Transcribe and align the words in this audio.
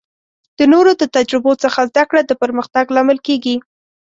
د 0.57 0.59
نورو 0.73 0.91
د 1.01 1.03
تجربو 1.15 1.51
څخه 1.63 1.79
زده 1.89 2.03
کړه 2.09 2.21
د 2.25 2.31
پرمختګ 2.41 2.85
لامل 2.95 3.19
کیږي. 3.27 3.55